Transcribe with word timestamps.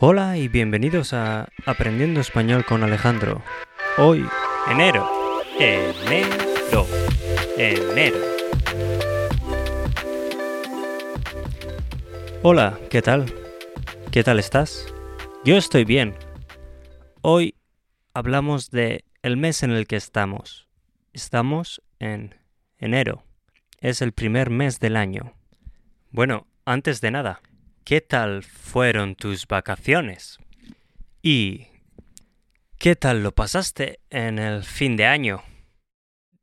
Hola 0.00 0.36
y 0.36 0.46
bienvenidos 0.46 1.12
a 1.12 1.48
Aprendiendo 1.66 2.20
Español 2.20 2.64
con 2.64 2.84
Alejandro. 2.84 3.42
Hoy, 3.96 4.24
enero. 4.70 5.10
Enero. 5.58 6.86
Enero. 7.56 8.16
Hola, 12.44 12.78
¿qué 12.90 13.02
tal? 13.02 13.26
¿Qué 14.12 14.22
tal 14.22 14.38
estás? 14.38 14.86
Yo 15.44 15.56
estoy 15.56 15.84
bien. 15.84 16.14
Hoy 17.20 17.56
hablamos 18.14 18.70
de 18.70 19.04
el 19.22 19.36
mes 19.36 19.64
en 19.64 19.72
el 19.72 19.88
que 19.88 19.96
estamos. 19.96 20.68
Estamos 21.12 21.82
en 21.98 22.36
enero. 22.78 23.24
Es 23.80 24.00
el 24.00 24.12
primer 24.12 24.50
mes 24.50 24.78
del 24.78 24.96
año. 24.96 25.34
Bueno, 26.12 26.46
antes 26.64 27.00
de 27.00 27.10
nada, 27.10 27.40
¿qué 27.88 28.02
tal 28.02 28.42
fueron 28.42 29.14
tus 29.14 29.46
vacaciones? 29.46 30.38
¿Y 31.22 31.68
qué 32.76 32.96
tal 32.96 33.22
lo 33.22 33.32
pasaste 33.32 34.00
en 34.10 34.38
el 34.38 34.62
fin 34.62 34.94
de 34.98 35.06
año? 35.06 35.42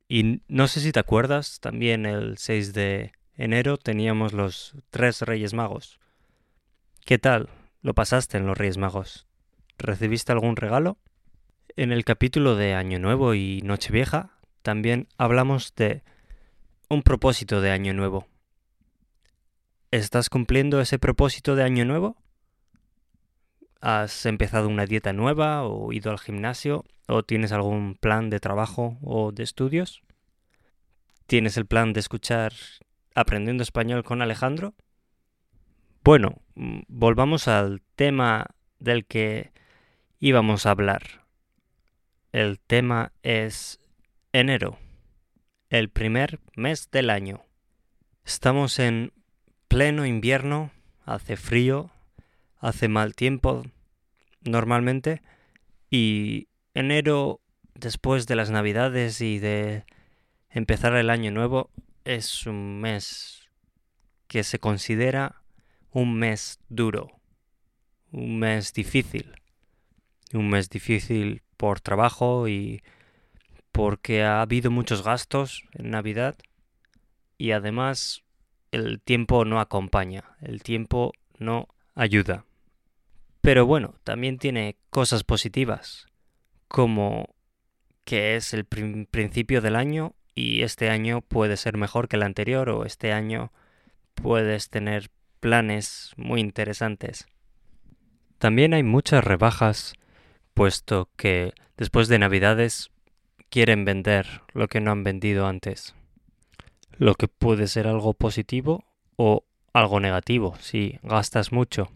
Y 0.08 0.42
no 0.48 0.66
sé 0.66 0.80
si 0.80 0.90
te 0.90 0.98
acuerdas, 0.98 1.60
también 1.60 2.04
el 2.04 2.36
6 2.36 2.72
de 2.72 3.12
enero 3.36 3.76
teníamos 3.76 4.32
los 4.32 4.74
tres 4.90 5.22
Reyes 5.22 5.54
Magos. 5.54 6.00
¿Qué 7.04 7.16
tal 7.16 7.48
lo 7.80 7.94
pasaste 7.94 8.38
en 8.38 8.46
los 8.48 8.58
Reyes 8.58 8.76
Magos? 8.76 9.28
¿Recibiste 9.78 10.32
algún 10.32 10.56
regalo? 10.56 10.98
En 11.76 11.92
el 11.92 12.04
capítulo 12.04 12.56
de 12.56 12.74
Año 12.74 12.98
Nuevo 12.98 13.34
y 13.34 13.62
Nochevieja 13.62 14.30
también 14.62 15.06
hablamos 15.16 15.76
de 15.76 16.02
un 16.88 17.04
propósito 17.04 17.60
de 17.60 17.70
Año 17.70 17.94
Nuevo. 17.94 18.26
¿Estás 19.96 20.28
cumpliendo 20.28 20.78
ese 20.82 20.98
propósito 20.98 21.56
de 21.56 21.62
año 21.62 21.86
nuevo? 21.86 22.18
¿Has 23.80 24.26
empezado 24.26 24.68
una 24.68 24.84
dieta 24.84 25.14
nueva 25.14 25.64
o 25.64 25.90
ido 25.90 26.10
al 26.10 26.18
gimnasio 26.18 26.84
o 27.08 27.22
tienes 27.22 27.50
algún 27.50 27.94
plan 27.94 28.28
de 28.28 28.38
trabajo 28.38 28.98
o 29.00 29.32
de 29.32 29.42
estudios? 29.42 30.02
¿Tienes 31.26 31.56
el 31.56 31.64
plan 31.64 31.94
de 31.94 32.00
escuchar 32.00 32.52
Aprendiendo 33.14 33.62
Español 33.62 34.04
con 34.04 34.20
Alejandro? 34.20 34.74
Bueno, 36.04 36.42
mm, 36.56 36.80
volvamos 36.88 37.48
al 37.48 37.80
tema 37.94 38.48
del 38.78 39.06
que 39.06 39.50
íbamos 40.18 40.66
a 40.66 40.72
hablar. 40.72 41.24
El 42.32 42.60
tema 42.60 43.12
es 43.22 43.80
enero, 44.34 44.78
el 45.70 45.88
primer 45.88 46.38
mes 46.54 46.90
del 46.90 47.08
año. 47.08 47.46
Estamos 48.26 48.78
en 48.78 49.15
pleno 49.68 50.06
invierno, 50.06 50.70
hace 51.04 51.36
frío, 51.36 51.90
hace 52.58 52.88
mal 52.88 53.14
tiempo 53.14 53.64
normalmente 54.42 55.22
y 55.90 56.48
enero 56.74 57.40
después 57.74 58.26
de 58.26 58.36
las 58.36 58.50
navidades 58.50 59.20
y 59.20 59.38
de 59.38 59.84
empezar 60.50 60.94
el 60.94 61.10
año 61.10 61.30
nuevo 61.30 61.70
es 62.04 62.46
un 62.46 62.80
mes 62.80 63.48
que 64.28 64.44
se 64.44 64.58
considera 64.58 65.42
un 65.90 66.14
mes 66.18 66.60
duro, 66.68 67.20
un 68.12 68.38
mes 68.38 68.72
difícil, 68.72 69.40
un 70.32 70.48
mes 70.48 70.68
difícil 70.68 71.42
por 71.56 71.80
trabajo 71.80 72.48
y 72.48 72.82
porque 73.72 74.24
ha 74.24 74.40
habido 74.40 74.70
muchos 74.70 75.02
gastos 75.02 75.64
en 75.72 75.90
Navidad 75.90 76.36
y 77.38 77.52
además 77.52 78.22
el 78.76 79.00
tiempo 79.00 79.44
no 79.44 79.60
acompaña, 79.60 80.36
el 80.40 80.62
tiempo 80.62 81.12
no 81.38 81.68
ayuda. 81.94 82.44
Pero 83.40 83.66
bueno, 83.66 83.94
también 84.04 84.38
tiene 84.38 84.76
cosas 84.90 85.24
positivas, 85.24 86.06
como 86.68 87.34
que 88.04 88.36
es 88.36 88.54
el 88.54 88.64
principio 88.64 89.60
del 89.60 89.76
año 89.76 90.14
y 90.34 90.62
este 90.62 90.90
año 90.90 91.22
puede 91.22 91.56
ser 91.56 91.76
mejor 91.76 92.08
que 92.08 92.16
el 92.16 92.22
anterior 92.22 92.68
o 92.70 92.84
este 92.84 93.12
año 93.12 93.52
puedes 94.14 94.70
tener 94.70 95.10
planes 95.40 96.12
muy 96.16 96.40
interesantes. 96.40 97.26
También 98.38 98.74
hay 98.74 98.82
muchas 98.82 99.24
rebajas, 99.24 99.94
puesto 100.54 101.08
que 101.16 101.52
después 101.76 102.08
de 102.08 102.18
Navidades 102.18 102.90
quieren 103.48 103.84
vender 103.84 104.42
lo 104.52 104.68
que 104.68 104.80
no 104.80 104.90
han 104.90 105.04
vendido 105.04 105.46
antes 105.46 105.94
lo 106.98 107.14
que 107.14 107.28
puede 107.28 107.66
ser 107.66 107.86
algo 107.86 108.14
positivo 108.14 108.84
o 109.16 109.44
algo 109.72 110.00
negativo 110.00 110.56
si 110.60 110.98
gastas 111.02 111.52
mucho. 111.52 111.90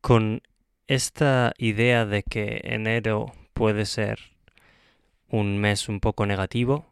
Con 0.00 0.42
esta 0.86 1.52
idea 1.58 2.06
de 2.06 2.22
que 2.22 2.60
enero 2.64 3.32
puede 3.52 3.84
ser 3.84 4.18
un 5.28 5.58
mes 5.58 5.88
un 5.88 6.00
poco 6.00 6.24
negativo, 6.24 6.86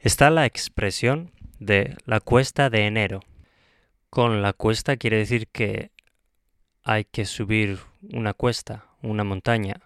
está 0.00 0.30
la 0.30 0.46
expresión 0.46 1.30
de 1.60 1.96
la 2.04 2.20
cuesta 2.20 2.70
de 2.70 2.86
enero. 2.86 3.20
Con 4.08 4.42
la 4.42 4.52
cuesta 4.52 4.96
quiere 4.96 5.18
decir 5.18 5.46
que 5.48 5.92
hay 6.82 7.04
que 7.04 7.24
subir 7.26 7.78
una 8.12 8.34
cuesta, 8.34 8.86
una 9.02 9.22
montaña, 9.22 9.82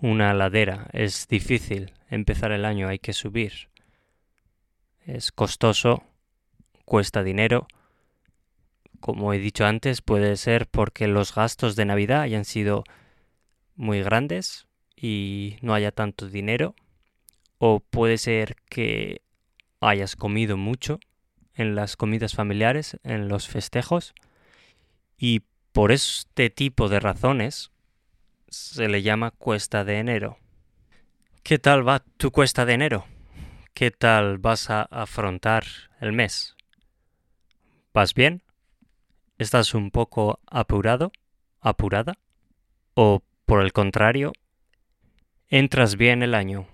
una 0.00 0.32
ladera. 0.34 0.86
Es 0.92 1.26
difícil 1.26 1.92
empezar 2.08 2.52
el 2.52 2.64
año, 2.64 2.88
hay 2.88 3.00
que 3.00 3.12
subir 3.12 3.67
es 5.08 5.32
costoso, 5.32 6.04
cuesta 6.84 7.22
dinero. 7.22 7.66
Como 9.00 9.32
he 9.32 9.38
dicho 9.38 9.64
antes, 9.64 10.02
puede 10.02 10.36
ser 10.36 10.66
porque 10.66 11.08
los 11.08 11.34
gastos 11.34 11.76
de 11.76 11.86
Navidad 11.86 12.20
hayan 12.20 12.44
sido 12.44 12.84
muy 13.74 14.02
grandes 14.02 14.66
y 14.96 15.56
no 15.62 15.72
haya 15.72 15.92
tanto 15.92 16.28
dinero. 16.28 16.74
O 17.56 17.80
puede 17.80 18.18
ser 18.18 18.56
que 18.68 19.22
hayas 19.80 20.14
comido 20.14 20.56
mucho 20.56 21.00
en 21.54 21.74
las 21.74 21.96
comidas 21.96 22.34
familiares, 22.34 22.98
en 23.02 23.28
los 23.28 23.48
festejos. 23.48 24.14
Y 25.16 25.42
por 25.72 25.90
este 25.90 26.50
tipo 26.50 26.88
de 26.88 27.00
razones 27.00 27.70
se 28.48 28.88
le 28.88 29.02
llama 29.02 29.30
cuesta 29.30 29.84
de 29.84 30.00
enero. 30.00 30.38
¿Qué 31.42 31.58
tal 31.58 31.86
va 31.88 32.00
tu 32.00 32.30
cuesta 32.30 32.66
de 32.66 32.74
enero? 32.74 33.06
¿Qué 33.78 33.92
tal 33.92 34.38
vas 34.38 34.70
a 34.70 34.82
afrontar 34.82 35.62
el 36.00 36.12
mes? 36.12 36.56
¿Vas 37.94 38.12
bien? 38.12 38.42
¿Estás 39.38 39.72
un 39.72 39.92
poco 39.92 40.40
apurado? 40.50 41.12
¿Apurada? 41.60 42.18
¿O 42.94 43.22
por 43.46 43.62
el 43.62 43.72
contrario, 43.72 44.32
entras 45.46 45.94
bien 45.94 46.24
el 46.24 46.34
año? 46.34 46.66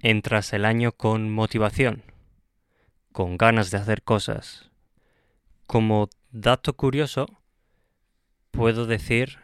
¿Entras 0.00 0.54
el 0.54 0.64
año 0.64 0.92
con 0.92 1.30
motivación? 1.30 2.02
¿Con 3.12 3.36
ganas 3.36 3.70
de 3.70 3.76
hacer 3.76 4.02
cosas? 4.02 4.70
Como 5.66 6.08
dato 6.30 6.72
curioso, 6.72 7.26
puedo 8.50 8.86
decir 8.86 9.40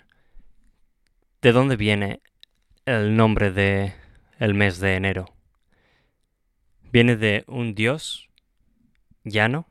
de 1.43 1.53
dónde 1.53 1.77
viene 1.77 2.23
el 2.87 3.17
nombre 3.17 3.51
de 3.51 3.93
el 4.39 4.55
mes 4.55 4.81
de 4.81 4.95
enero. 4.95 5.40
Viene 6.93 7.17
de 7.17 7.45
un 7.47 7.77
dios 7.77 8.29
llano, 9.23 9.69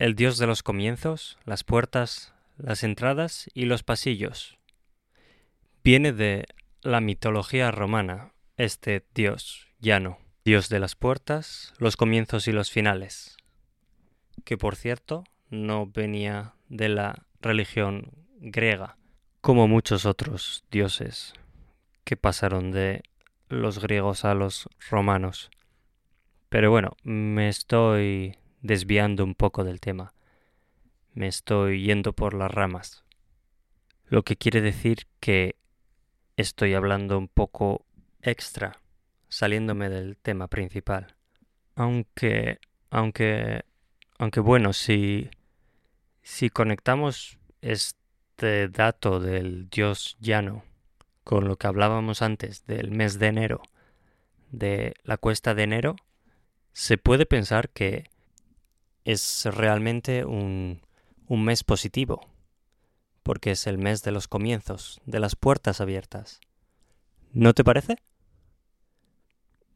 el 0.00 0.16
dios 0.16 0.36
de 0.38 0.48
los 0.48 0.64
comienzos, 0.64 1.38
las 1.44 1.62
puertas, 1.62 2.34
las 2.56 2.82
entradas 2.82 3.48
y 3.54 3.66
los 3.66 3.84
pasillos. 3.84 4.58
Viene 5.84 6.12
de 6.12 6.46
la 6.82 7.00
mitología 7.00 7.70
romana, 7.70 8.32
este 8.56 9.04
dios 9.14 9.68
llano, 9.78 10.18
dios 10.44 10.68
de 10.68 10.80
las 10.80 10.96
puertas, 10.96 11.72
los 11.78 11.96
comienzos 11.96 12.48
y 12.48 12.52
los 12.52 12.68
finales, 12.68 13.36
que 14.44 14.58
por 14.58 14.74
cierto 14.74 15.22
no 15.50 15.86
venía 15.86 16.54
de 16.68 16.88
la 16.88 17.26
religión 17.40 18.10
griega, 18.40 18.96
como 19.40 19.68
muchos 19.68 20.04
otros 20.04 20.64
dioses 20.68 21.32
que 22.02 22.16
pasaron 22.16 22.72
de 22.72 23.04
los 23.48 23.78
griegos 23.78 24.24
a 24.24 24.34
los 24.34 24.68
romanos. 24.90 25.50
Pero 26.54 26.70
bueno, 26.70 26.96
me 27.02 27.48
estoy 27.48 28.36
desviando 28.62 29.24
un 29.24 29.34
poco 29.34 29.64
del 29.64 29.80
tema. 29.80 30.14
Me 31.12 31.26
estoy 31.26 31.82
yendo 31.82 32.12
por 32.12 32.32
las 32.32 32.48
ramas. 32.48 33.02
Lo 34.06 34.22
que 34.22 34.36
quiere 34.36 34.60
decir 34.60 35.08
que 35.18 35.56
estoy 36.36 36.74
hablando 36.74 37.18
un 37.18 37.26
poco 37.26 37.84
extra, 38.22 38.80
saliéndome 39.28 39.88
del 39.88 40.16
tema 40.16 40.46
principal. 40.46 41.16
Aunque, 41.74 42.60
aunque, 42.88 43.64
aunque 44.20 44.38
bueno, 44.38 44.74
si, 44.74 45.30
si 46.22 46.50
conectamos 46.50 47.36
este 47.62 48.68
dato 48.68 49.18
del 49.18 49.68
dios 49.70 50.16
llano 50.20 50.62
con 51.24 51.48
lo 51.48 51.56
que 51.56 51.66
hablábamos 51.66 52.22
antes 52.22 52.64
del 52.64 52.92
mes 52.92 53.18
de 53.18 53.26
enero, 53.26 53.60
de 54.52 54.94
la 55.02 55.16
cuesta 55.16 55.56
de 55.56 55.64
enero, 55.64 55.96
se 56.74 56.98
puede 56.98 57.24
pensar 57.24 57.70
que 57.70 58.10
es 59.04 59.46
realmente 59.46 60.24
un, 60.24 60.82
un 61.28 61.44
mes 61.44 61.62
positivo, 61.62 62.28
porque 63.22 63.52
es 63.52 63.66
el 63.66 63.78
mes 63.78 64.02
de 64.02 64.10
los 64.10 64.28
comienzos, 64.28 65.00
de 65.06 65.20
las 65.20 65.36
puertas 65.36 65.80
abiertas. 65.80 66.40
¿No 67.32 67.54
te 67.54 67.64
parece? 67.64 67.96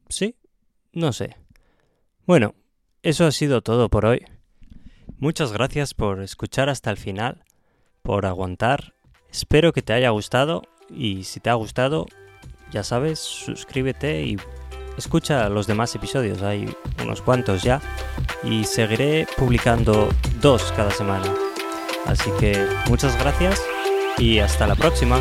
¿Sí? 0.08 0.36
No 0.92 1.12
sé. 1.12 1.36
Bueno, 2.26 2.54
eso 3.02 3.26
ha 3.26 3.32
sido 3.32 3.62
todo 3.62 3.88
por 3.88 4.04
hoy. 4.04 4.26
Muchas 5.18 5.52
gracias 5.52 5.94
por 5.94 6.20
escuchar 6.20 6.68
hasta 6.68 6.90
el 6.90 6.96
final, 6.96 7.44
por 8.02 8.26
aguantar. 8.26 8.94
Espero 9.30 9.72
que 9.72 9.82
te 9.82 9.92
haya 9.92 10.10
gustado 10.10 10.62
y 10.90 11.24
si 11.24 11.38
te 11.38 11.50
ha 11.50 11.54
gustado, 11.54 12.06
ya 12.72 12.82
sabes, 12.82 13.20
suscríbete 13.20 14.22
y 14.22 14.36
escucha 14.98 15.48
los 15.48 15.66
demás 15.66 15.94
episodios. 15.94 16.42
Hay 16.42 16.74
unos 17.02 17.22
cuantos 17.22 17.62
ya 17.62 17.80
y 18.44 18.64
seguiré 18.64 19.26
publicando 19.36 20.08
dos 20.40 20.72
cada 20.76 20.90
semana. 20.90 21.32
Así 22.06 22.30
que 22.38 22.66
muchas 22.88 23.18
gracias 23.18 23.62
y 24.18 24.38
hasta 24.40 24.66
la 24.66 24.74
próxima. 24.74 25.20